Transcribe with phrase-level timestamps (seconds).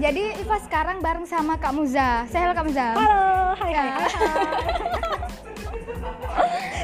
[0.00, 2.24] jadi Iva sekarang bareng sama Kak Muza.
[2.26, 2.86] Saya halo Kak Muza.
[2.96, 3.20] Halo,
[3.54, 3.82] hai Ya.
[3.84, 4.08] hai.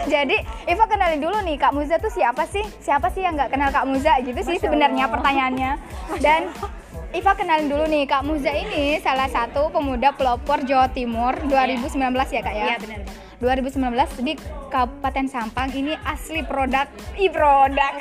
[0.06, 0.36] Jadi
[0.66, 2.62] Iva kenalin dulu nih Kak Muza tuh siapa sih?
[2.78, 5.72] Siapa sih yang nggak kenal Kak Muza gitu sih sebenarnya pertanyaannya.
[6.20, 6.52] Dan
[7.10, 11.90] Iva kenalin dulu nih Kak Muza ini salah satu pemuda pelopor Jawa Timur 2019
[12.28, 12.64] ya Kak ya.
[12.66, 13.00] Iya benar.
[13.02, 13.24] benar.
[13.36, 14.32] 2019 di
[14.70, 17.92] Kabupaten Sampang ini asli produk i produk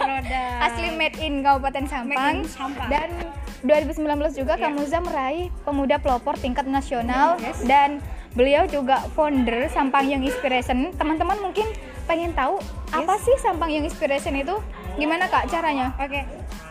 [0.00, 0.56] Produk.
[0.66, 2.88] asli made in Kabupaten Sampang, Made in Sampang.
[2.90, 3.08] dan
[3.62, 4.68] 2019 juga Iya.
[4.68, 7.60] Kak Muza meraih pemuda pelopor tingkat nasional Yes.
[7.64, 8.00] dan
[8.32, 11.66] beliau juga founder Sampang Young Inspiration teman-teman mungkin
[12.06, 14.54] pengen tahu apa sih Sampang Young Inspiration itu
[14.94, 16.22] gimana Kak caranya Oke,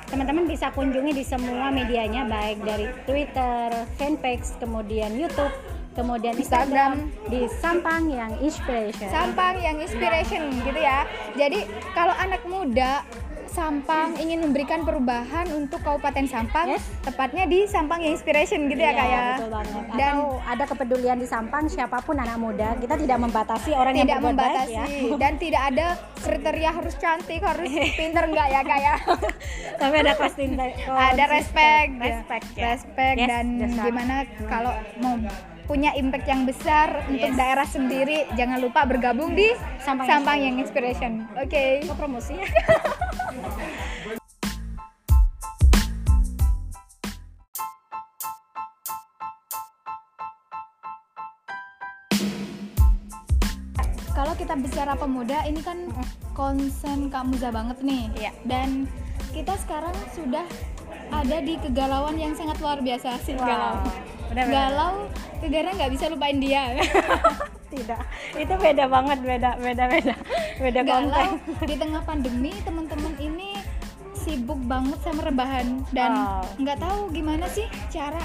[0.07, 5.53] teman-teman bisa kunjungi di semua medianya baik dari Twitter, fanpage, kemudian YouTube,
[5.93, 9.05] kemudian Instagram, di Sampang yang Inspiration.
[9.11, 11.05] Sampang yang inspiration gitu ya.
[11.37, 13.03] Jadi kalau anak muda
[13.49, 16.85] Sampang ingin memberikan perubahan untuk Kabupaten Sampang, Yes.
[17.01, 19.23] tepatnya di Sampang yang inspiration gitu ya Iya, kak ya.
[19.33, 19.83] betul banget.
[19.91, 24.05] Dan Atau ada kepedulian di Sampang siapa pun anak muda, kita tidak membatasi orang yang
[24.05, 24.85] tidak berbuat baik membatasi ya.
[25.21, 25.87] dan tidak ada
[26.19, 28.95] kriteria harus cantik, harus pinter enggak ya kak ya.
[29.81, 30.49] Tapi ada konsisten,
[30.87, 32.03] ada respect, ya.
[32.05, 32.63] respect, ya.
[32.69, 33.81] respect Yes, dan right.
[33.81, 35.15] gimana kalau mau
[35.65, 37.37] punya impact yang besar untuk Yes.
[37.37, 41.29] daerah sendiri, jangan lupa bergabung di Sampang Sampang yang inspiration.
[41.33, 41.85] Oke.
[41.85, 42.47] Kok promosi ya?
[43.39, 43.55] Kalau
[54.35, 55.87] kita bicara pemuda, ini kan
[56.35, 58.11] konsen Kak Muza banget nih.
[58.19, 58.31] Iya.
[58.43, 58.83] Dan
[59.31, 60.43] kita sekarang sudah
[61.09, 63.47] ada di kegalauan yang sangat luar biasa sih Wow.
[63.47, 63.75] galau.
[64.27, 64.51] Benar-benar.
[64.51, 64.93] Galau,
[65.39, 66.75] negara nggak bisa lupain dia.
[67.69, 68.01] Tidak,
[68.33, 70.13] itu beda banget, beda, beda, beda,
[70.57, 71.05] beda konten.
[71.05, 71.37] galau
[71.69, 73.28] di tengah pandemi, teman-teman ini
[74.29, 76.45] sibuk banget sama rebahan dan Wow.
[76.55, 78.21] nggak tahu gimana sih cara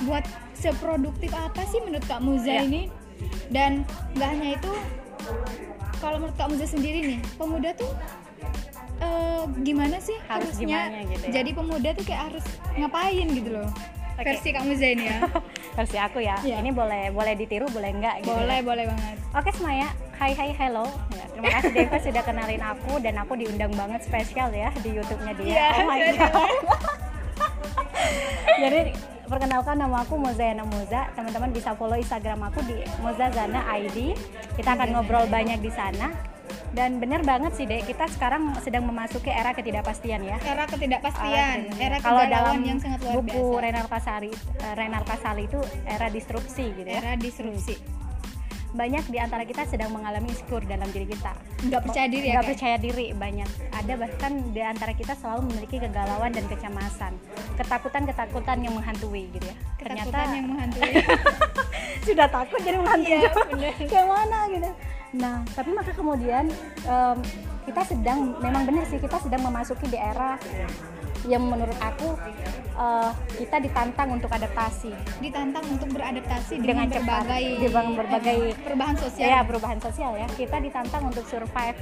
[0.00, 0.22] buat
[0.54, 2.62] seproduktif apa sih menurut Kak Muza Iya.
[2.62, 2.82] ini.
[3.50, 3.82] Dan
[4.14, 4.72] nggak hanya itu,
[5.98, 7.90] kalau menurut Kak Muza sendiri nih, pemuda tuh
[8.98, 11.32] eh, gimana sih Harus harusnya gimana gitu ya?
[11.34, 12.44] jadi pemuda tuh kayak harus
[12.74, 13.68] ngapain gitu loh.
[14.14, 14.24] Oke.
[14.26, 15.18] Versi Kak Muza ini ya.
[15.76, 16.36] Versi aku ya.
[16.40, 16.60] Iya.
[16.60, 18.30] Ini boleh boleh ditiru, boleh enggak gitu.
[18.30, 19.16] boleh, boleh banget.
[19.32, 19.88] Oke Semaya,
[20.20, 20.84] hai hai hello.
[21.16, 25.32] Ya, terima kasih Deva sudah kenalin aku dan aku diundang banget spesial ya di YouTube-nya
[25.40, 25.48] dia.
[25.48, 26.50] Iya, oh my god.
[28.68, 28.80] Jadi
[29.24, 31.08] perkenalkan nama aku Mozayana Moza.
[31.16, 34.12] Teman-teman bisa follow Instagram aku di Mozazana ID.
[34.60, 36.12] Kita akan ngobrol banyak di sana.
[36.70, 40.38] Dan benar banget sih Dek, kita sekarang sedang memasuki era ketidakpastian ya.
[40.38, 43.62] Era ketidakpastian, era Kalau dalam yang sangat luar buku biasa.
[43.66, 47.02] Renar Kasari, eh, Renar Kasali itu era disrupsi gitu ya.
[47.02, 47.99] Era disrupsi.
[48.70, 51.34] Banyak di antara kita sedang mengalami insecure dalam diri kita.
[51.66, 53.50] Nggak percaya diri ya, Nggak percaya diri banyak.
[53.74, 57.12] Ada bahkan di antara kita selalu memiliki kegalauan dan kecemasan,
[57.58, 59.56] ketakutan-ketakutan yang menghantui gitu ya.
[59.74, 60.92] Ketakutan yang menghantui.
[62.06, 63.18] sudah takut jadi menghantui.
[63.18, 63.30] Iya.
[63.86, 64.70] Kayak mana gitu.
[65.10, 66.46] Nah, tapi maka kemudian
[66.84, 67.18] em,
[67.66, 70.38] kita sedang memang benar sih kita sedang memasuki di era
[71.28, 72.16] yang menurut aku
[72.80, 74.88] eh, kita ditantang untuk adaptasi.
[75.20, 79.28] Ditantang untuk beradaptasi Dengan dengan, cepat, berbagai berbagai- eh, perubahan sosial.
[79.28, 80.26] ya perubahan sosial ya.
[80.32, 81.76] Kita ditantang untuk survive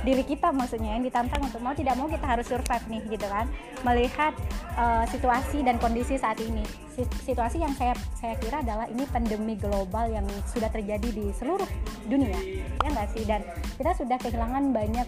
[0.00, 3.46] diri kita maksudnya yang ditantang untuk mau tidak mau kita harus survive nih gitu kan.
[3.84, 4.32] Melihat
[4.76, 6.64] eh, situasi dan kondisi saat ini.
[6.96, 11.68] Si- situasi yang saya saya kira adalah ini pandemi global yang sudah terjadi di seluruh
[12.08, 12.36] dunia
[12.80, 13.24] ya nggak sih?
[13.28, 13.44] Dan
[13.76, 15.06] kita sudah kehilangan banyak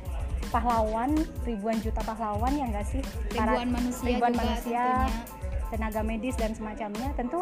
[0.52, 1.16] pahlawan
[1.48, 3.02] ribuan juta pahlawan ya nggak sih?
[3.32, 4.82] Para- ribuan manusia ribuan juga manusia.
[4.84, 5.41] tentunya.
[5.72, 7.40] Tenaga medis dan semacamnya tentu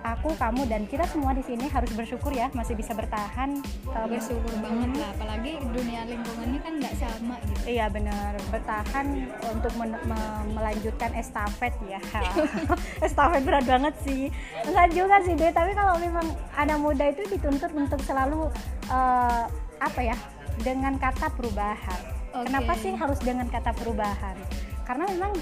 [0.00, 3.60] aku kamu dan kita semua di sini harus bersyukur ya masih bisa bertahan
[3.92, 7.76] um, bersyukur banget lah apalagi dunia lingkungan ini kan nggak sama gitu.
[7.76, 8.32] Iya benar.
[8.48, 9.06] Bertahan
[9.52, 12.00] untuk men- me- melanjutkan estafet ya.
[13.06, 14.32] Estafet berat banget sih.
[14.64, 16.24] Enggak juga sih deh tapi kalau memang
[16.56, 18.48] anak muda itu dituntut untuk selalu
[18.88, 19.44] eh,
[19.76, 20.16] apa ya
[20.64, 22.16] dengan kata perubahan.
[22.36, 22.52] Oke.
[22.52, 24.36] kenapa sih harus dengan kata perubahan?
[24.84, 25.32] Karena memang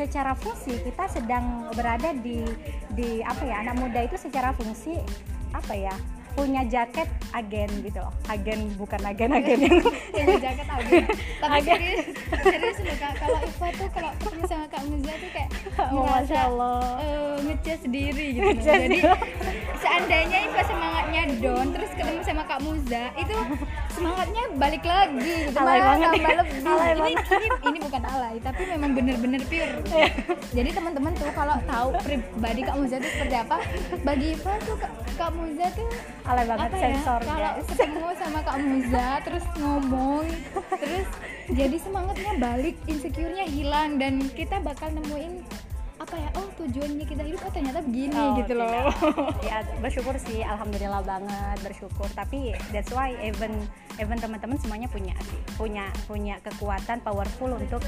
[0.00, 2.40] secara fungsi kita sedang berada di
[2.96, 4.96] di apa ya anak muda itu secara fungsi
[5.52, 5.92] apa ya
[6.30, 9.76] punya jaket agen gitu loh agen bukan agen agen yang
[10.14, 11.04] punya jaket agen
[11.42, 11.74] tapi Agen.
[11.76, 12.06] serius
[12.38, 15.50] serius loh kak kalau Iva tuh kalau ketemu sama kak Muza tuh kayak
[15.90, 16.80] Oh, Allah.
[17.02, 18.46] eh, ngecas diri gitu.
[18.46, 18.98] Ngecas jadi
[19.80, 23.36] seandainya Iva semangatnya down terus ketemu sama kak Muza itu
[24.00, 25.58] semangatnya balik lagi gitu.
[25.60, 26.08] Alay malah banget.
[26.08, 26.58] tambah lebih.
[26.72, 29.74] Alay ini, ini ini bukan alay tapi memang bener-bener pure.
[30.56, 33.56] Jadi teman-teman tuh kalau tahu pribadi kak Muza itu seperti apa
[34.00, 35.88] bagi Iva tuh kak, kak Muza tuh
[36.24, 40.26] alay banget ya kalau ketemu sama Kak Muza terus ngomong
[40.78, 41.08] terus
[41.50, 45.42] jadi semangatnya balik insecure-nya hilang dan kita bakal nemuin
[46.00, 48.88] apa ya oh tujuannya kita hidup oh ternyata begini Oh, gitu loh.
[49.48, 52.08] ya bersyukur sih alhamdulillah banget bersyukur.
[52.16, 53.52] Tapi that's why even
[54.00, 57.84] even teman-teman semuanya punya sih punya punya kekuatan powerful untuk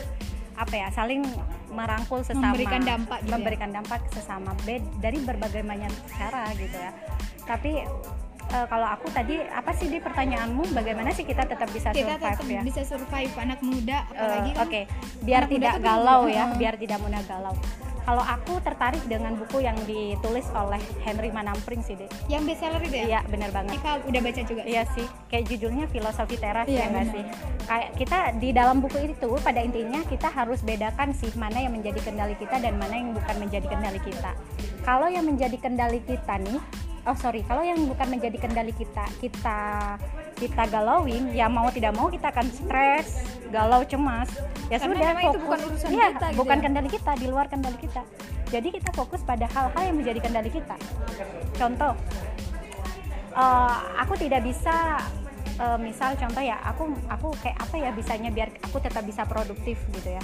[0.60, 1.24] apa ya saling
[1.72, 2.52] merangkul sesama.
[2.52, 3.32] Memberikan dampak gitu ya?
[3.32, 6.92] memberikan dampak sesama bed dari berbagai macam cara gitu ya.
[7.48, 7.80] Tapi
[8.52, 10.68] eh, kalau aku tadi apa sih di pertanyaanmu?
[10.76, 12.60] Bagaimana sih kita tetap bisa kita survive tetap ya?
[12.60, 14.80] bisa survive anak muda apalagi kan Oke,
[15.24, 17.56] biar anak muda tidak galau ya, biar tidak mudah galau.
[18.02, 22.10] Kalau aku tertarik dengan buku yang ditulis oleh Henry Manampring sih, Dek.
[22.26, 23.78] yang best seller itu ya Iya, benar banget.
[23.78, 27.22] Iva udah baca juga Iya sih, kayak judulnya filosofi teras Iya, ya nggak sih?
[27.70, 32.02] Kayak kita di dalam buku itu pada intinya kita harus bedakan sih mana yang menjadi
[32.02, 34.34] kendali kita dan mana yang bukan menjadi kendali kita.
[34.82, 36.58] Kalau yang menjadi kendali kita nih,
[37.02, 39.58] oh sorry, kalau yang bukan menjadi kendali kita, kita
[40.38, 44.26] kita galauin, ya mau tidak mau kita akan stres, galau, cemas.
[44.66, 45.42] Ya Karena sudah, memang itu fokus.
[45.44, 46.62] bukan urusan Iya, kita gitu bukan ya.
[46.66, 48.02] kendali kita, di luar kendali kita.
[48.50, 50.76] Jadi kita fokus pada hal-hal yang menjadi kendali kita.
[51.54, 51.92] Contoh,
[53.32, 54.98] eh, aku tidak bisa
[55.52, 59.76] eh, misal contoh ya aku aku kayak apa ya bisanya biar aku tetap bisa produktif
[59.92, 60.22] gitu ya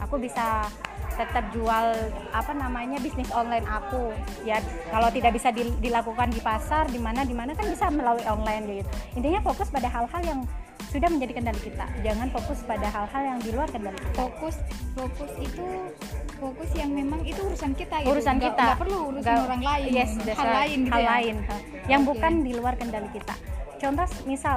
[0.00, 0.64] aku bisa
[1.14, 1.86] tetap jual
[2.30, 4.10] apa namanya bisnis online aku.
[4.42, 4.58] Ya
[4.88, 8.82] kalau tidak bisa dil- dilakukan di pasar di mana di mana kan bisa melalui online
[8.82, 8.90] gitu.
[9.14, 10.40] Intinya fokus pada hal-hal yang
[10.90, 11.86] sudah menjadi kendali kita.
[12.02, 14.14] Jangan fokus pada hal-hal yang di luar kendali kita.
[14.14, 14.56] Fokus
[14.94, 15.66] fokus itu
[16.36, 18.10] fokus yang memang itu urusan kita gitu.
[18.10, 18.64] Urusan Nggak- kita.
[18.64, 20.54] nggak perlu urusan Nggak- orang lain yes hal right.
[20.60, 21.08] lain gitu hal ya.
[21.10, 21.36] lain
[21.86, 23.34] yang bukan di luar kendali kita.
[23.74, 24.56] Contoh misal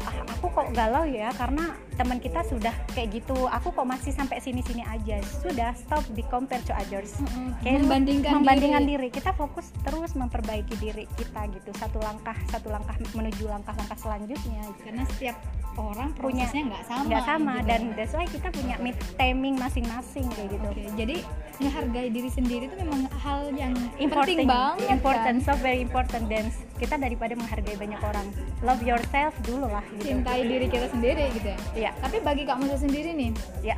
[0.00, 1.28] "Ah, aku kok galau ya?
[1.32, 6.00] Karena teman kita sudah kayak gitu aku kok masih sampai sini sini aja sudah stop
[6.16, 7.20] di compare to others.
[7.60, 9.12] Kayak membandingkan, membandingkan diri.
[9.12, 9.18] diri.
[9.20, 14.80] kita fokus terus memperbaiki diri kita gitu satu langkah satu langkah menuju langkah-langkah selanjutnya gitu.
[14.88, 15.36] karena setiap
[15.76, 17.68] orang Punya- prosesnya nggak sama nggak sama gitu.
[17.68, 21.16] dan that's why kita punya mid timing masing-masing kayak gitu Oke, jadi
[21.60, 25.46] menghargai diri sendiri itu memang hal yang important penting banget important kan?
[25.46, 26.48] so very important dan
[26.80, 28.26] kita daripada menghargai banyak orang.
[28.60, 30.10] Love yourself dulu lah gitu.
[30.10, 31.58] Cintai diri kita sendiri gitu ya?
[31.76, 33.30] Iya, tapi bagi Kak Musa sendiri nih
[33.60, 33.76] ya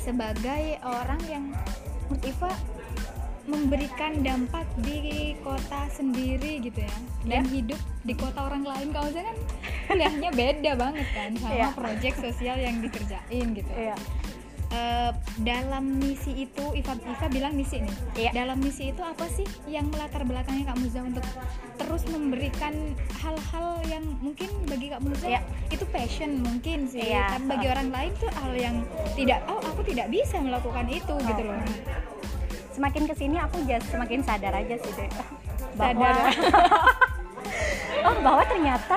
[0.00, 1.44] sebagai orang yang
[2.08, 2.50] menurut Iva
[3.44, 7.50] memberikan dampak di kota sendiri gitu ya dan Ya.
[7.50, 9.36] hidup di kota orang lain Kak Musa kan
[9.86, 11.68] kuliahnya beda banget kan sama Iya.
[11.74, 13.70] proyek sosial yang dikerjain gitu.
[13.72, 13.94] Iya
[14.70, 15.10] Eh,
[15.42, 18.30] dalam misi itu Iva Iva bilang misi nih Iya.
[18.36, 21.26] dalam misi itu apa sih yang melatar belakangnya Kak Muza untuk
[21.74, 25.42] terus memberikan hal-hal yang mungkin bagi Kak Muza Iya.
[25.68, 27.34] itu passion mungkin sih Iya.
[27.34, 28.76] tapi bagi orang lain tuh hal yang
[29.12, 31.18] tidak oh aku tidak bisa melakukan itu Oh.
[31.20, 31.58] gitu loh
[32.70, 35.10] semakin ke sini aku just semakin sadar aja sih deh
[35.74, 35.98] Sadar.
[35.98, 36.10] bahwa
[38.04, 38.96] oh bahwa ternyata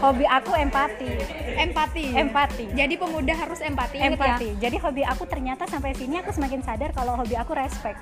[0.00, 1.10] hobi aku empati.
[1.56, 2.04] Empati.
[2.16, 2.64] Empati.
[2.72, 4.48] Jadi pemuda harus empati ingat empati.
[4.56, 8.00] Ya jadi hobi aku ternyata sampai sini aku semakin sadar kalau hobi aku respect.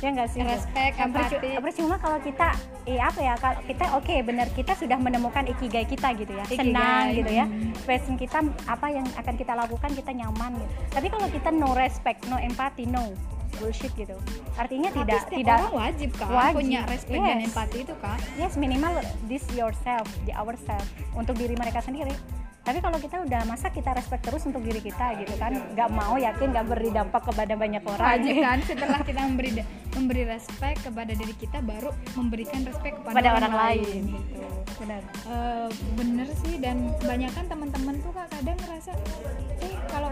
[0.00, 0.40] Ya enggak sih?
[0.40, 1.48] Respect, percu- empati.
[1.60, 2.56] percuma kalau kita
[2.88, 6.44] iya apa ya kalau kita oke benar kita sudah menemukan ikigai kita gitu ya.
[6.48, 7.44] Ikigai, senang gitu ya.
[7.44, 7.76] Hmm.
[7.84, 10.72] passion kita apa yang akan kita lakukan kita nyaman gitu.
[10.88, 13.12] Tapi kalau kita no respect no empati no
[13.60, 14.16] bullshit gitu.
[14.56, 17.46] Artinya Tapi tidak tidak orang wajib kan Wajib, punya respect dan yes.
[17.52, 18.92] empati itu kan yes minimal
[19.28, 22.16] this yourself di ourselves untuk diri mereka sendiri.
[22.60, 25.56] Tapi kalau kita udah masa kita respect terus untuk diri kita gitu kan.
[25.72, 28.08] Nggak mau yakin nggak beri dampak kepada banyak orang.
[28.20, 28.58] Wajib kan?
[28.68, 29.50] Setelah kita memberi
[29.96, 34.02] memberi respect kepada diri kita baru memberikan respect kepada pada orang, orang lain.
[34.12, 34.44] gitu.
[34.76, 35.02] Benar.
[35.24, 38.92] Eh, bener sih dan kebanyakan teman-teman tuh kadang ngerasa
[39.64, 40.09] eh kalau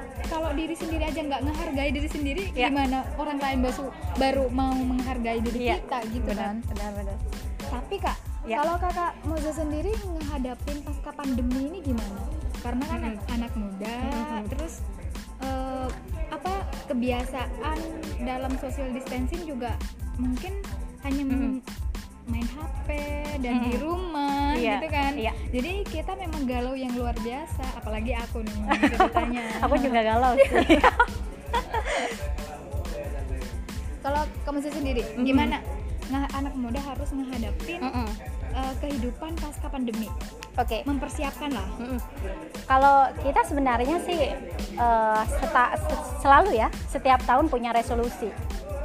[0.58, 2.66] diri sendiri aja nggak menghargai diri sendiri Ya.
[2.68, 3.84] gimana orang lain baru
[4.18, 7.16] baru mau menghargai diri Iya, kita gitu benar kan benar benar
[7.68, 8.56] tapi kak Ya.
[8.58, 12.20] kalau kakak Moza sendiri menghadapin pasca pandemi ini gimana
[12.58, 13.34] karena kan Mhm.
[13.34, 14.46] anak muda Mhm.
[14.48, 14.74] terus
[15.38, 15.88] eh,
[16.28, 16.52] apa
[16.88, 17.78] kebiasaan
[18.20, 19.78] dalam social distancing juga
[20.18, 20.58] mungkin
[21.00, 21.62] hanya Mhm.
[22.28, 22.88] Main HP
[23.38, 23.80] dan di Mhm.
[23.80, 25.32] rumah Iya, gitu kan iya.
[25.48, 28.56] jadi kita memang galau yang luar biasa apalagi aku nih
[28.90, 30.78] ceritanya aku juga galau sih
[34.00, 35.24] kalau kamu sendiri Mhm.
[35.24, 35.56] gimana
[36.08, 38.08] nah anak muda harus menghadapin Mm-mm.
[38.50, 40.08] eh, kehidupan pasca pandemi
[40.54, 42.00] oke mempersiapkan lah Mm-mm.
[42.64, 44.20] Kalau kita sebenarnya sih
[44.74, 48.28] eh, seta- se- selalu ya setiap tahun punya resolusi.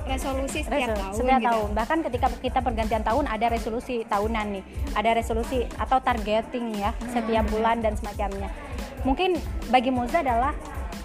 [0.04, 1.50] Resolusi setiap Resol- tahun setiap gitu.
[1.50, 1.70] tahun.
[1.74, 4.64] Bahkan ketika kita pergantian tahun ada resolusi tahunan nih.
[4.96, 8.52] Ada resolusi atau targeting ya setiap bulan dan semacamnya.
[9.04, 9.36] Mungkin
[9.68, 10.56] bagi Muza adalah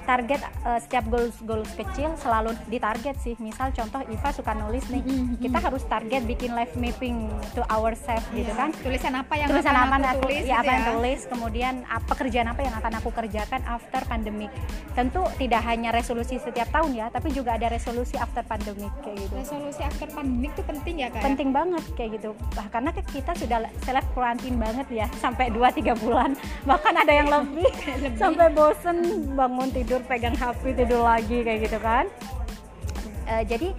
[0.08, 3.36] target uh, setiap goals goals kecil selalu ditarget sih.
[3.36, 5.04] Misal contoh Iva suka nulis nih.
[5.36, 8.72] Kita harus target bikin live mapping to ourselves gitu kan.
[8.80, 11.74] tulisan apa yang tulisan akan apa aku aku, tulis ya gitu apa yang tulis kemudian
[11.84, 14.48] apa pekerjaan apa yang akan aku kerjakan after pandemic.
[14.96, 19.34] Tentu tidak hanya resolusi setiap tahun ya tapi juga ada resolusi after pandemic kayak gitu.
[19.36, 21.24] Resolusi after pandemic itu penting ya kak ya?
[21.28, 22.32] penting banget kayak gitu.
[22.56, 26.32] Bah karena kan kita sudah self quarantine banget ya sampai 2-3 bulan.
[26.64, 27.68] Bahkan ada yang lebih,
[28.22, 32.04] sampai bosen bangun tidur pegang HP tidur lagi kayak gitu kan?
[33.26, 33.72] Eh, jadi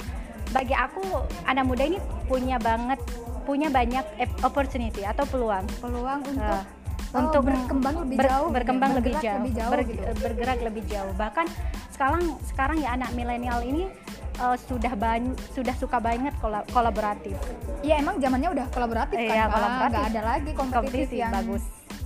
[0.50, 1.02] bagi aku
[1.44, 2.98] anak muda ini punya banget
[3.44, 4.06] punya banyak
[4.42, 5.66] opportunity atau peluang.
[5.80, 6.62] Peluang untuk
[7.10, 10.02] Eh, oh, untuk berkembang lebih ber- jauh berkembang lebih jauh, lebih jauh ber- gitu.
[10.20, 11.14] bergerak lebih jauh.
[11.16, 11.46] Bahkan
[11.90, 13.90] sekarang sekarang ya anak milenial ini
[14.38, 17.34] eh, sudah banyak sudah suka banget kolab- kolaboratif.
[17.82, 19.90] Iya emang zamannya udah kolaboratif kan Iya, kolaboratif.
[19.92, 20.78] Nggak ada lagi kompetitif,
[21.10, 21.64] kompetisi yang bagus.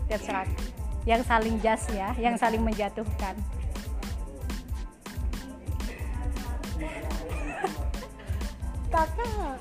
[0.08, 0.51] That's right.
[1.03, 3.36] Yang saling jas ya yang saling menjatuhkan
[8.93, 9.57] kakak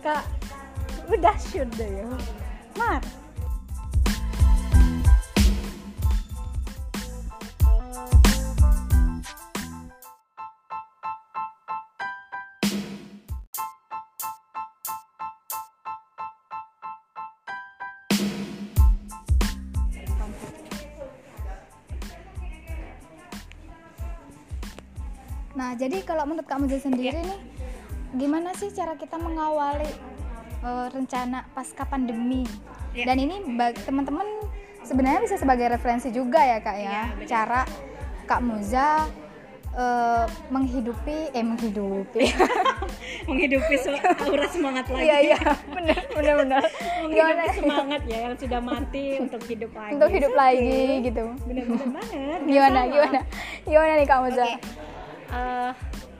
[0.00, 0.24] kak
[1.12, 2.08] udah shoot deh ya.
[2.80, 3.04] Mar.
[25.50, 27.49] Nah, jadi kalau menurut Kak Muja sendiri nih,
[28.20, 29.88] gimana sih cara kita mengawali
[30.60, 32.44] eh, rencana pasca pandemi?
[32.92, 33.08] Iya.
[33.08, 33.36] Dan ini
[33.86, 34.26] teman-teman
[34.84, 37.28] sebenarnya bisa sebagai referensi juga ya Kak ya, Iya, benar.
[37.28, 37.60] cara
[38.28, 39.08] Kak Muza
[39.70, 42.24] eh, menghidupi, eh menghidupi,
[43.30, 43.74] menghidupi
[44.18, 45.38] aura semangat lagi iya iya,
[45.70, 46.62] benar benar benar,
[47.14, 51.24] gimana semangat ya yang sudah mati untuk hidup lagi untuk hidup lagi gitu?
[51.46, 53.20] benar-benar banget Gimana gimana
[53.62, 54.42] gimana nih Kak Muza?
[54.42, 54.54] Oke.
[55.30, 55.70] Eh,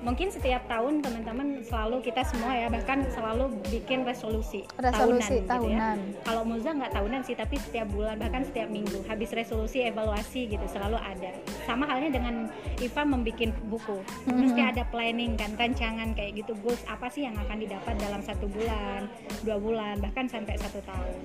[0.00, 5.96] mungkin setiap tahun teman-teman selalu kita semua ya bahkan selalu bikin resolusi, Resolusi tahunan, tahunan.
[6.00, 6.22] Gitu ya.
[6.24, 10.64] Kalau Moza nggak tahunan sih tapi setiap bulan bahkan setiap minggu habis resolusi evaluasi gitu
[10.72, 11.36] selalu ada.
[11.68, 12.48] Sama halnya dengan
[12.80, 17.60] Iva membuat buku, mesti ada planning kan rancangan kayak gitu goals apa sih yang akan
[17.60, 19.06] didapat dalam satu bulan,
[19.44, 21.16] dua bulan bahkan sampai satu tahun.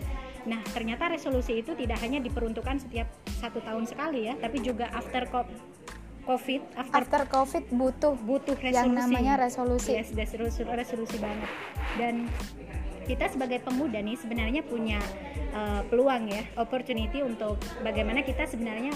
[0.45, 5.25] Nah ternyata resolusi itu tidak hanya diperuntukkan setiap satu tahun sekali ya, tapi juga after
[6.25, 8.75] COVID, after After COVID butuh butuh resolusi.
[8.75, 9.93] yang namanya resolusi.
[9.93, 11.49] yes resolusi, resolusi banget.
[11.95, 12.25] Dan
[13.05, 14.97] kita sebagai pemuda nih sebenarnya punya
[15.53, 18.89] uh, peluang ya opportunity untuk bagaimana kita sebenarnya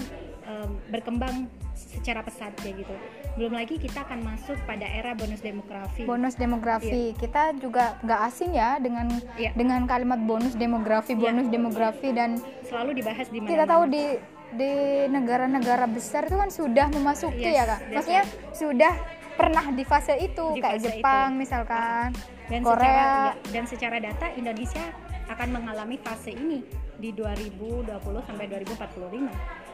[0.50, 1.46] um, berkembang
[1.78, 2.94] secara pesat kayak gitu.
[3.38, 6.02] Belum lagi kita akan masuk pada era bonus demografi.
[6.02, 7.14] Bonus demografi.
[7.14, 9.06] Kita juga nggak asing ya dengan
[9.38, 9.54] Iya.
[9.54, 11.22] dengan kalimat bonus demografi Iya.
[11.30, 14.04] bonus demografi dan selalu dibahas di mana kita tahu di
[14.52, 14.72] di
[15.06, 17.80] negara-negara besar itu kan sudah memasuki Yes, ya kak?
[17.88, 18.92] maksudnya sudah
[19.32, 21.38] pernah di fase itu Di kayak fase Jepang itu.
[21.38, 22.08] misalkan
[22.46, 22.76] dan Korea.
[22.76, 24.84] secara ya, dan secara data Indonesia
[25.28, 26.66] akan mengalami fase ini
[26.96, 27.86] di 2020
[28.20, 29.30] sampai 2045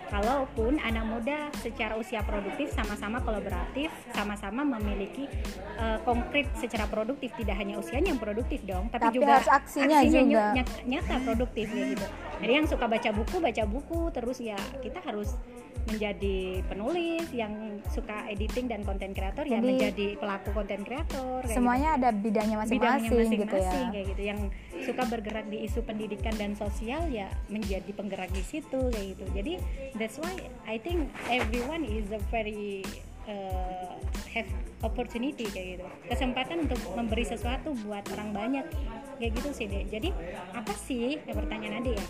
[0.07, 5.27] kalaupun anak muda secara usia produktif sama-sama kolaboratif sama-sama memiliki
[5.75, 9.99] eh, konkret secara produktif tidak hanya usianya yang produktif dong tapi, Tapi juga harus aksinya
[10.05, 10.23] juga.
[10.23, 12.07] ny- nyata, nyata produktif ya gitu
[12.41, 14.01] jadi yang suka baca buku baca buku.
[14.13, 15.37] Terus ya kita harus
[15.87, 21.47] menjadi penulis yang suka editing dan konten kreator ya Jadi, menjadi pelaku konten kreator kayak
[21.47, 21.57] gitu.
[21.63, 23.73] semuanya ada bidangnya masing-masing gitu ya.
[23.95, 24.23] kayak gitu.
[24.27, 24.41] Yang
[24.83, 29.25] suka bergerak di isu pendidikan dan sosial ya menjadi penggerak di situ kayak gitu.
[29.31, 29.53] Jadi
[29.95, 30.35] that's why
[30.67, 32.83] I think everyone is a very
[33.31, 33.95] uh,
[34.35, 34.51] have
[34.83, 35.87] opportunity kayak gitu.
[36.11, 38.67] Kesempatan untuk memberi sesuatu buat orang banyak
[39.17, 40.11] kayak gitu sih deh jadi
[40.53, 41.21] apa sih?
[41.25, 42.07] Ya pertanyaan Ade ya.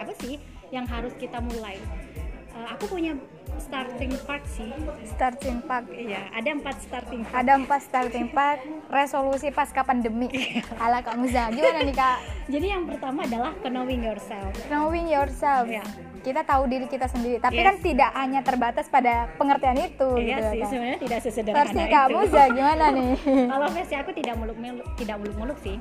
[0.00, 0.40] Apa sih
[0.74, 1.80] yang harus kita mulai
[2.58, 3.14] Uh, aku punya
[3.56, 4.66] starting part sih
[5.08, 10.26] starting pack Iya, ada empat starting part ada empat starting pack resolusi pasca pandemi
[10.74, 12.18] ala Kak Muza gimana nih Kak
[12.50, 14.50] Jadi yang pertama adalah knowing yourself.
[14.66, 15.86] knowing yourself Iya.
[16.18, 17.66] kita tahu diri kita sendiri tapi Yes.
[17.68, 20.68] kan tidak hanya terbatas pada pengertian itu Iya gitu sih, Kak.
[20.68, 21.94] sebenarnya tidak sesederhana versi itu.
[21.94, 23.10] Kak Muza gimana nih
[23.46, 25.76] Kalau versi aku tidak muluk-muluk, tidak muluk-muluk sih.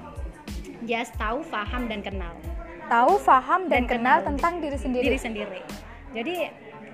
[0.84, 2.38] Just tahu, paham dan kenal
[2.86, 5.60] tahu paham dan, Dan kenal, kenal tentang diri sendiri diri sendiri.
[6.07, 6.48] Jadi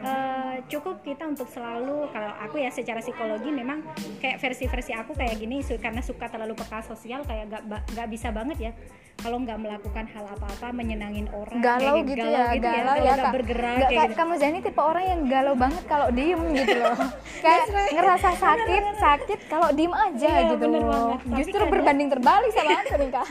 [0.04, 3.82] eh, cukup kita untuk selalu kalau aku ya secara psikologi memang
[4.20, 8.60] kayak versi-versi aku kayak gini karena suka terlalu peka sosial kayak gak, gak bisa banget
[8.62, 8.74] ya.
[9.14, 13.04] Kalau nggak melakukan hal apa-apa menyenangin orang galau kayak gitu, ya gitu galau kalau ya
[13.06, 13.34] nggak kak.
[13.38, 14.18] bergerak Nggak, kayak gitu.
[14.18, 16.98] kamu Zani tipe orang yang galau banget kalau diem gitu loh.
[17.46, 20.90] Kayak ngerasa sakit sakit kalau diem aja Iya, gitu bener loh.
[20.90, 21.20] banget.
[21.22, 23.26] Tapi justru kadang- berbanding terbalik sama aku nih kak.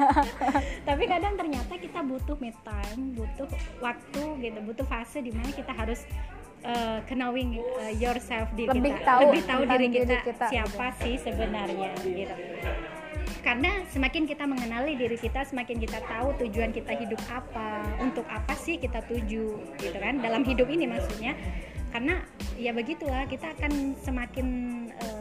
[0.86, 3.48] Tapi kadang ternyata kita butuh me time butuh
[3.78, 6.06] waktu gitu butuh fase di mana kita harus
[6.64, 10.86] uh, knowing uh, yourself diri Lebih kita, tahu lebih tahu diri diri kita, kita, siapa
[11.02, 12.36] sih sebenarnya gitu.
[13.42, 18.54] Karena semakin kita mengenali diri kita, semakin kita tahu tujuan kita hidup apa, untuk apa
[18.54, 20.22] sih kita tuju, gitu kan?
[20.22, 21.34] Dalam hidup ini maksudnya.
[21.92, 22.24] Karena
[22.56, 24.46] ya begitulah kita akan semakin
[24.96, 25.11] uh,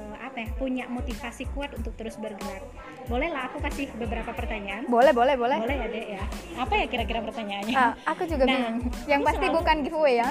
[0.42, 2.66] ya punya motivasi kuat untuk terus bergerak.
[3.06, 4.86] Bolehlah aku kasih beberapa pertanyaan.
[4.86, 5.58] Boleh, boleh, boleh.
[5.58, 6.24] Boleh ya dek ya.
[6.58, 7.76] Apa ya kira-kira pertanyaannya?
[7.76, 8.78] Ah, aku juga Nah, bingung.
[9.06, 10.28] Yang pasti selalu- bukan giveaway ya.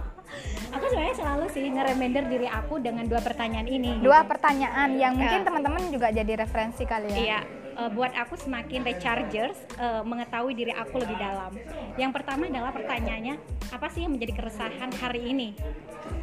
[0.74, 4.00] aku sebenarnya selalu sih nge-reminder diri aku dengan dua pertanyaan ini.
[4.00, 4.30] Dua gitu.
[4.30, 5.46] pertanyaan yang mungkin Ah.
[5.46, 7.16] teman-teman juga jadi referensi kali ya.
[7.16, 7.40] Iya,
[7.74, 11.52] eh, buat aku semakin rechargers eh, mengetahui diri aku lebih dalam.
[11.98, 13.34] Yang pertama adalah pertanyaannya,
[13.70, 15.48] apa sih yang menjadi keresahan hari ini?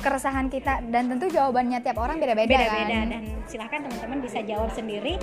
[0.02, 3.08] Keresahan kita dan tentu jawabannya tiap orang beda-beda Beda-beda kan.
[3.10, 5.18] dan silahkan teman-teman bisa jawab sendiri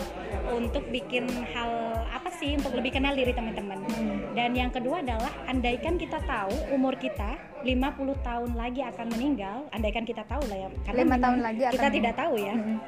[0.51, 1.71] untuk bikin hal
[2.11, 3.79] apa sih untuk lebih kenal diri teman-teman.
[3.87, 4.35] Hmm.
[4.35, 10.07] Dan yang kedua adalah andaikan kita tahu umur kita 50 tahun lagi akan meninggal, andaikan
[10.07, 10.69] kita tahu lah ya.
[10.87, 12.55] Karena Lima memang tahun lagi akan kita tidak tahu ya.
[12.55, 12.79] Mm-mm.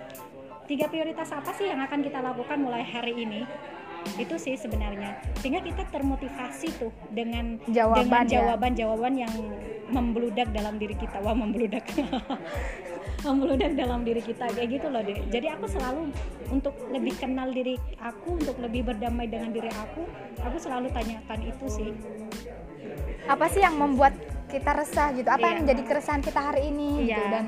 [0.70, 3.42] Tiga prioritas apa sih yang akan kita lakukan mulai hari ini
[4.16, 8.32] itu sih sebenarnya sehingga kita termotivasi tuh dengan Jawaban dengan ya.
[8.38, 9.34] jawaban-jawaban yang
[9.90, 11.84] membludak dalam diri kita wah membludak
[13.26, 16.14] membludak dalam diri kita kayak gitu loh deh jadi aku selalu
[16.48, 20.06] untuk lebih kenal diri aku untuk lebih berdamai dengan diri aku
[20.40, 21.90] aku selalu tanyakan itu sih
[23.28, 24.16] Apa sih yang membuat
[24.50, 25.28] kita resah gitu?
[25.30, 25.48] Apa Iya.
[25.54, 27.14] yang menjadi keresahan kita hari ini gitu?
[27.14, 27.30] Iya.
[27.30, 27.44] Dan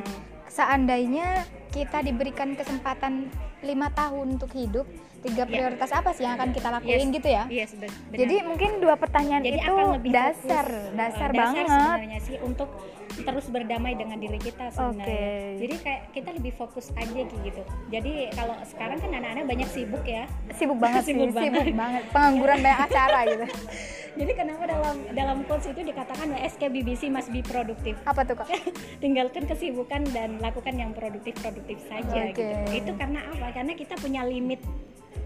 [0.47, 3.33] seandainya kita diberikan kesempatan
[3.65, 4.85] lima tahun untuk hidup,
[5.23, 5.49] tiga Iya.
[5.49, 7.15] prioritas apa sih yang akan kita lakuin Yes.
[7.15, 7.45] gitu ya?
[7.47, 8.19] yes ben- benar.
[8.19, 11.65] Jadi mungkin dua pertanyaan jadi itu lebih dasar, fokus, dasar, uh, banget.
[11.65, 12.69] sebenarnya sih untuk
[13.13, 15.05] terus berdamai dengan diri kita sebenarnya.
[15.05, 15.61] Oke.
[15.61, 17.63] Jadi kayak kita lebih fokus aja gitu.
[17.89, 20.25] Jadi kalau sekarang kan anak-anak banyak sibuk ya.
[20.51, 21.77] Sibuk banget sih, Sibuk sibuk banget.
[21.77, 22.03] banget.
[22.09, 23.47] Pengangguran banyak acara gitu.
[24.13, 27.97] Jadi kenapa dalam dalam quotes itu dikatakan SKBBC must be produktif.
[28.03, 28.49] Apa tuh kak?
[29.03, 32.33] Tinggalkan kesibukan dan lakukan yang produktif-produktif saja Oke.
[32.33, 32.45] gitu.
[32.75, 33.53] Itu karena apa?
[33.53, 34.61] Karena kita punya limit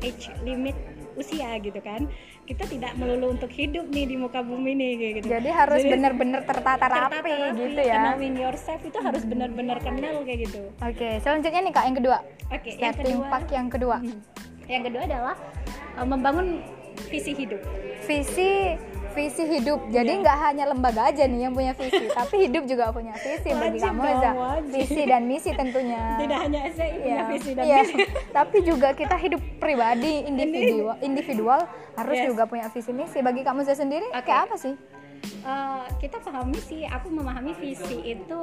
[0.01, 0.77] age, limit
[1.17, 2.05] usia gitu kan.
[2.47, 5.27] Kita tidak melulu untuk hidup nih di muka bumi nih gitu.
[5.27, 7.97] Jadi harus benar-benar tertata tertata rapi rapi, gitu ya.
[8.13, 12.19] knowing yourself itu harus benar-benar kenal kayak gitu Oke, selanjutnya nih kak yang kedua.
[12.47, 13.97] oke yang Starting kedua pack yang kedua.
[14.67, 15.35] yang kedua adalah
[15.97, 16.47] uh, membangun
[17.09, 17.59] visi hidup
[18.07, 18.79] Visi
[19.17, 19.81] visi hidup.
[19.89, 20.21] Jadi Iya.
[20.21, 23.99] nggak hanya lembaga aja nih yang punya visi, tapi hidup juga punya visi bagi kamu
[23.99, 24.31] dong, Za.
[24.31, 24.71] wajib.
[24.71, 26.03] Visi dan misi tentunya.
[26.17, 27.79] tidak hanya SCI punya visi dan iya.
[27.81, 27.95] misi
[28.39, 31.61] tapi juga kita hidup pribadi individual individual
[31.95, 32.27] harus Yes.
[32.29, 34.23] juga punya visi misi bagi kamu sendiri Oke.
[34.23, 34.77] kayak apa sih
[35.43, 38.41] Uh, kita pahami sih aku memahami visi itu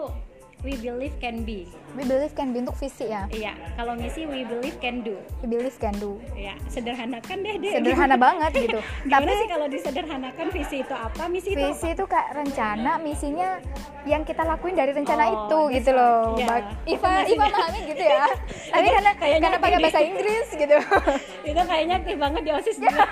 [0.63, 1.67] we believe can be.
[1.93, 3.27] We believe can be untuk visi ya?
[3.29, 5.19] Iya kalau misi we believe can do.
[5.43, 6.17] We believe can do.
[6.33, 8.79] Ya sederhanakan deh deh sederhana banget gitu.
[9.11, 13.59] Gimana tapi sih kalau disederhanakan visi itu apa misi itu visi itu kayak rencana misinya
[14.03, 15.75] yang kita lakuin dari rencana Oh, itu bisa.
[15.79, 16.35] gitu loh.
[16.35, 16.55] Iya.
[16.87, 17.11] Iva.
[17.23, 18.25] Iva memahami gitu ya.
[18.73, 20.77] Tapi karena kayaknya karena pakai bahasa Inggris gitu.
[21.51, 23.05] Itu kayaknya aktif banget di osis Iya.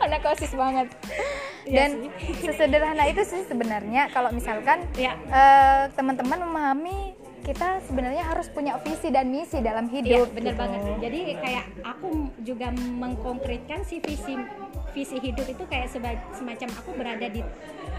[0.00, 0.86] anak kosis banget
[1.66, 1.90] Iya dan
[2.46, 9.06] sesederhana itu sih sebenarnya kalau misalkan ya eh, teman-teman memahami kita sebenarnya harus punya visi
[9.14, 10.62] dan misi dalam Iya, hidup bener gitu.
[10.66, 10.80] banget.
[10.98, 12.08] Jadi kayak aku
[12.42, 14.34] juga mengkonkretkan si visi
[14.96, 17.44] visi hidup itu kayak seba- semacam aku berada di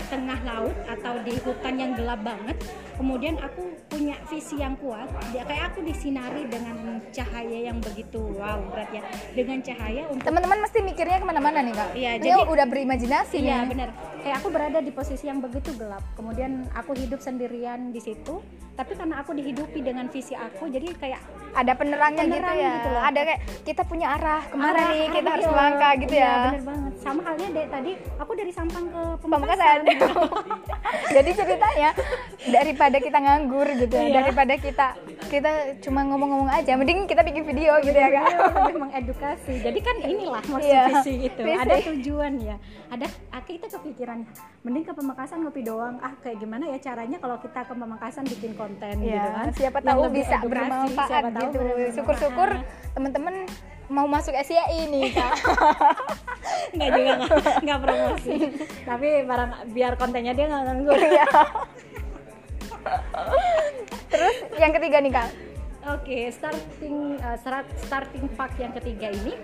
[0.09, 2.57] tengah laut atau di hutan yang gelap banget.
[2.97, 5.05] Kemudian aku punya visi yang kuat.
[5.29, 9.05] Dia kayak aku disinari dengan cahaya yang begitu wow berat ya.
[9.31, 13.61] Dengan cahaya untuk teman-teman mesti mikirnya ke mana-mana nih kak Iya, jadi- udah berimajinasi Iya
[13.61, 13.89] nih benar.
[14.17, 16.01] Kayak aku berada di posisi yang begitu gelap.
[16.17, 18.41] Kemudian aku hidup sendirian di situ.
[18.73, 22.71] Tapi karena aku dihidupi dengan visi aku, jadi kayak ada penerangnya gitu Penerang ya.
[22.73, 23.01] gitu loh.
[23.01, 25.51] ada kayak kita punya arah ke mana arah- nih kita arah, harus iya.
[25.51, 26.35] melangkah gitu Iya, ya.
[26.43, 26.91] bener banget.
[26.97, 29.79] Sama halnya deh tadi aku dari Sampang ke Pemekasan
[31.15, 31.89] jadi ceritanya
[32.43, 34.15] daripada kita nganggur gitu ya Iya.
[34.17, 34.87] daripada kita
[35.27, 38.25] kita cuma ngomong-ngomong aja mending kita bikin video gitu ya kak.
[38.63, 39.53] lebih mengedukasi.
[39.59, 42.55] Jadi kan inilah maksud Iya, visi itu ada tujuan ya.
[42.87, 44.23] Ada ah, kita kepikiran
[44.63, 45.99] mending ke Pemekasan ngopi doang.
[45.99, 49.47] Ah kayak gimana ya caranya kalau kita ke Pemekasan bikin konten gitu Iya, kan?
[49.51, 51.93] siapa tahu bisa bermanfaat siapa tahu gitu.
[51.93, 52.49] syukur-syukur
[52.91, 53.35] teman-teman
[53.87, 55.33] mau masuk SIAI nih kak.
[56.75, 57.11] Nggak juga
[57.61, 58.35] nggak promosi.
[58.83, 60.97] Tapi barang biar kontennya dia nggak nganggur.
[60.97, 61.25] Iya.
[64.07, 65.29] terus yang ketiga nih kak.
[65.87, 69.39] Oke, starting uh, start- starting part yang ketiga ini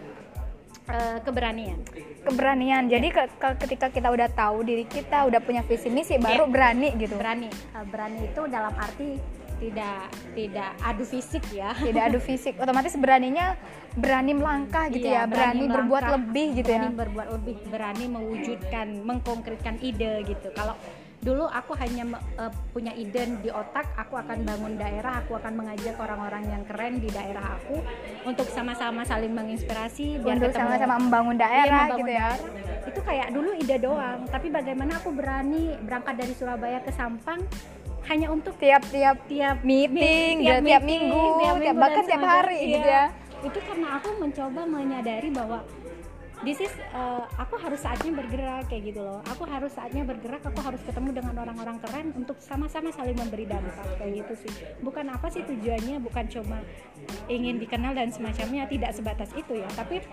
[0.89, 1.79] uh, keberanian.
[2.21, 2.87] keberanian.
[2.87, 6.51] Jadi ke- ke- ketika kita udah tahu diri kita udah punya visi misi baru Iya.
[6.51, 7.15] berani gitu.
[7.15, 9.19] Berani, Uh, berani itu dalam arti
[9.57, 11.71] tidak tidak adu fisik ya.
[11.77, 13.53] tidak adu fisik otomatis beraninya
[13.93, 18.05] berani melangkah gitu Iya, ya berani, berbuat melangkah, lebih gitu berani ya berbuat lebih, berani
[18.09, 20.49] mewujudkan, mengkonkretkan ide gitu.
[20.51, 20.73] Kalau
[21.21, 22.03] dulu aku hanya
[22.35, 26.99] eh, punya ide di otak aku akan bangun daerah aku akan mengajak orang-orang yang keren
[26.99, 27.79] di daerah aku
[28.27, 32.89] untuk sama-sama saling menginspirasi biar untuk sama-sama membangun Iya, daerah membangun gitu ya daerah.
[32.91, 37.39] itu kayak dulu ide doang tapi bagaimana aku berani berangkat dari Surabaya ke Sampang
[38.09, 42.21] hanya untuk tiap-tiap tiap meeting, tiap, tiap meeting, minggu, tiap, tiap minggu bahkan dan tiap
[42.21, 43.03] sama- hari gitu iya.
[43.07, 43.47] ya.
[43.47, 45.59] itu karena aku mencoba menyadari bahwa
[46.43, 50.59] this is uh, aku harus saatnya bergerak kayak gitu loh aku harus saatnya bergerak aku
[50.59, 55.31] harus ketemu dengan orang-orang keren untuk sama-sama saling memberi dampak kayak gitu sih bukan apa
[55.31, 56.59] sih tujuannya bukan cuma
[57.31, 60.03] ingin dikenal dan semacamnya tidak sebatas itu ya tapi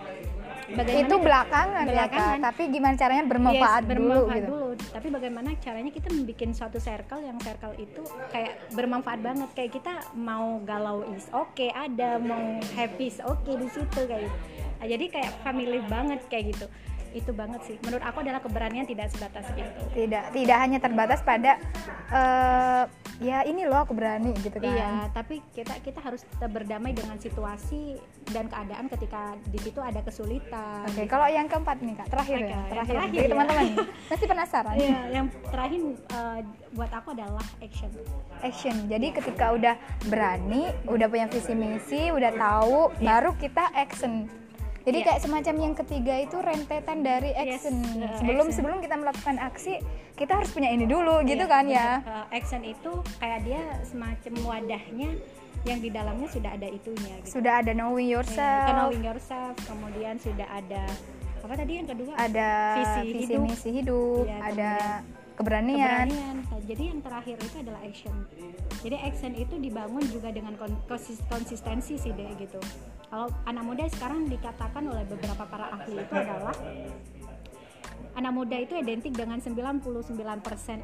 [0.71, 2.37] bagaimana itu belakangan, ya Belakangan.
[2.39, 4.70] kak tapi gimana caranya bermanfaat, Yes, dulu bermanfaat gitu dulu.
[4.79, 9.49] Tapi bagaimana caranya kita membuat suatu circle yang circle itu kayak bermanfaat banget.
[9.57, 14.37] Kayak kita mau galau is oke ada, mau happy is oke di situ kayak gitu.
[14.81, 16.65] Nah, jadi kayak family banget kayak gitu.
[17.11, 17.75] Itu banget sih.
[17.83, 19.67] Menurut aku adalah keberanian tidak sebatas itu.
[19.93, 21.59] tidak tidak hanya terbatas pada
[22.11, 22.83] eh,
[23.21, 27.21] ya ini loh aku berani gitu kan Iya, tapi kita kita harus tetap berdamai dengan
[27.21, 28.01] situasi
[28.33, 30.89] dan keadaan ketika di situ ada kesulitan.
[30.89, 32.93] Oke, kalau yang keempat nih kak, terakhir Oke, ya, terakhir.
[32.97, 33.29] terakhir ya.
[33.29, 33.65] teman-teman
[34.09, 34.60] pasti penasaran.
[34.71, 36.39] Iya, yang terakhir eh,
[36.71, 37.89] buat aku adalah action.
[38.39, 38.75] Action.
[38.85, 44.29] Jadi ketika udah berani, udah punya visi misi, udah tahu, baru kita action.
[44.81, 45.07] Jadi Iya.
[45.07, 47.85] kayak semacam yang ketiga itu rentetan dari Yes, action.
[48.01, 48.57] uh, sebelum action.
[48.57, 49.73] sebelum kita melakukan aksi,
[50.17, 52.01] kita harus punya ini dulu, gitu Iya, kan ya.
[52.01, 55.09] Eh, action itu kayak dia semacam wadahnya
[55.61, 57.37] yang di dalamnya sudah ada itunya gitu.
[57.37, 60.81] Sudah ada knowing Iya, yourself, knowing yourself, kemudian sudah ada
[61.41, 62.13] apa tadi yang kedua?
[62.15, 63.41] ada Visi visi hidup.
[63.41, 64.71] misi hidup, Iya, ada
[65.33, 66.07] keberanian.
[66.07, 66.37] keberanian.
[66.61, 68.15] Jadi yang terakhir itu adalah action.
[68.79, 72.61] Jadi action itu dibangun juga dengan kon- konsis- konsistensi sih deh gitu.
[73.07, 76.55] Kalau anak muda sekarang dikatakan oleh beberapa para ahli itu adalah
[78.13, 79.81] anak muda itu identik dengan 99%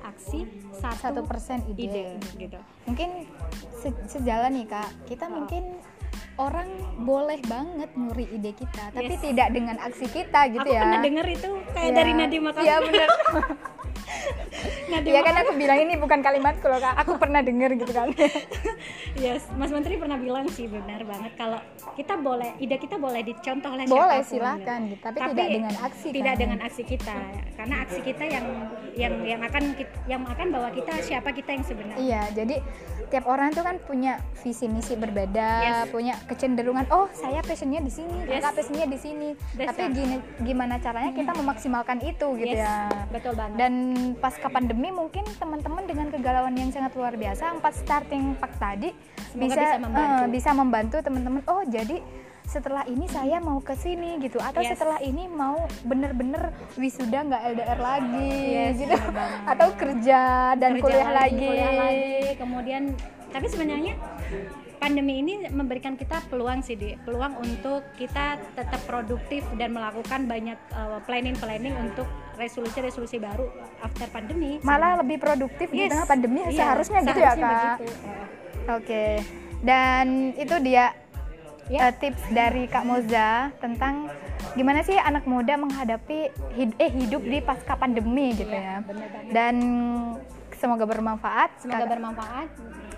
[0.02, 0.40] aksi,
[0.74, 1.84] Satu 1% persen ide.
[1.84, 2.04] ide
[2.40, 2.60] gitu.
[2.84, 3.28] mungkin
[3.76, 5.36] se- sejalan nih kak kita Oh.
[5.38, 5.76] mungkin
[6.38, 9.22] orang boleh banget nyuri ide kita tapi Yes.
[9.22, 11.96] tidak dengan aksi kita gitu Aku ya pernah denger itu kayak Ya.
[11.96, 12.66] dari Nadiem Makarim.
[12.66, 13.10] iya bener
[14.88, 18.10] Iya kan aku bilang ini bukan kalimatku loh kak aku pernah denger gitu kan
[19.20, 21.60] Yes, Mas Menteri pernah bilang sih benar banget kalau
[21.94, 24.96] kita boleh ide kita boleh dicontoh oleh boleh silahkan gitu.
[24.96, 26.40] gitu tapi, tidak dengan aksi tidak kan?
[26.40, 27.16] dengan aksi kita
[27.54, 28.46] karena aksi kita yang
[28.96, 32.56] yang yang akan kit- yang akan bawa kita siapa kita yang sebenarnya Iya, jadi
[33.08, 35.92] tiap orang tuh kan punya visi misi berbeda, Yes.
[35.92, 36.88] punya kecenderungan.
[36.90, 38.40] Oh, saya passionnya di sini, Yes.
[38.40, 39.30] kakak passionnya di sini.
[39.54, 39.94] That's Tapi right.
[39.94, 42.88] gini, gimana caranya kita memaksimalkan itu gitu Yes, ya?
[43.10, 43.74] betul banget Dan
[44.16, 48.92] pasca pandemi mungkin teman-teman dengan kegalauan yang sangat luar biasa, empat starting pack tadi
[49.30, 50.16] Semoga bisa bisa membantu.
[50.18, 51.42] eh, bisa membantu teman-teman.
[51.46, 51.98] Oh, jadi
[52.48, 54.80] setelah ini saya mau ke sini gitu atau Yes.
[54.80, 58.96] setelah ini mau bener-bener wisuda nggak LDR lagi Yes, gitu.
[59.52, 60.22] atau kerja
[60.56, 62.40] dan Kerja kuliah lagi, kuliah lagi.
[62.40, 62.84] Kemudian
[63.28, 64.00] tapi sebenarnya
[64.80, 66.96] pandemi ini memberikan kita peluang sih di.
[67.04, 72.08] Peluang untuk kita tetap produktif dan melakukan banyak uh, planning-planning untuk
[72.40, 73.52] resolusi-resolusi baru
[73.84, 74.64] after pandemi.
[74.64, 75.92] Malah lebih produktif di Yes.
[75.92, 77.78] tengah pandemi Iya, seharusnya gitu ya seharusnya kak.
[77.84, 79.06] Eh, oke.
[79.58, 80.06] Dan
[80.38, 80.94] itu dia
[81.68, 81.80] Ya.
[81.84, 84.08] eh, tips dari kak Moza tentang
[84.54, 86.20] gimana sih anak muda menghadapi
[86.52, 88.80] hid- eh hidup di pasca pandemi gitu ya.
[88.80, 89.32] Iya, bener banget.
[89.32, 89.56] dan
[90.54, 91.50] semoga bermanfaat.
[91.58, 92.48] Semoga Kakak- bermanfaat.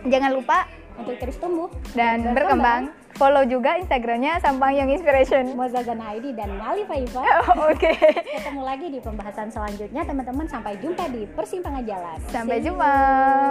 [0.02, 0.58] Jangan lupa
[0.96, 1.68] untuk terus tumbuh.
[1.92, 2.94] dan berkembang.
[3.12, 5.52] follow juga instagramnya Sampang Young Inspiration.
[5.52, 7.20] Moza Ganaidi dan Mali Faifa.
[7.68, 7.92] Oke.
[8.32, 10.46] Ketemu lagi di pembahasan selanjutnya teman-teman.
[10.46, 12.16] Sampai jumpa di persimpangan jalan.
[12.30, 12.92] Sampai See jumpa.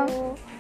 [0.06, 0.57] you.